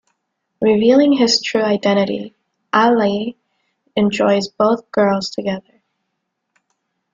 [0.61, 2.33] Revealing his true identity
[2.73, 3.37] Ali
[3.95, 5.83] enjoys both girls together.